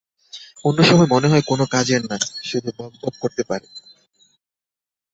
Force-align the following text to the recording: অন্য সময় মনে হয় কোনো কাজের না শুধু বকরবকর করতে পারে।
অন্য 0.65 0.79
সময় 0.83 1.09
মনে 1.11 1.27
হয় 1.27 1.43
কোনো 1.47 1.63
কাজের 1.71 2.01
না 2.05 2.17
শুধু 2.43 2.69
বকরবকর 2.69 3.13
করতে 3.21 3.43
পারে। 3.49 3.67